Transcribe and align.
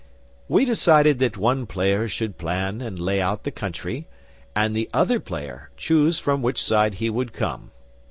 We 0.49 0.65
decided 0.65 1.19
that 1.19 1.37
one 1.37 1.67
player 1.67 2.07
should 2.07 2.39
plan 2.39 2.81
and 2.81 2.97
lay 2.97 3.21
out 3.21 3.43
the 3.43 3.51
Country, 3.51 4.07
and 4.55 4.75
the 4.75 4.89
other 4.95 5.19
player 5.19 5.69
choose 5.77 6.17
from 6.17 6.41
which 6.41 6.59
side 6.59 6.95
he 6.95 7.11
would 7.11 7.33
come. 7.33 7.69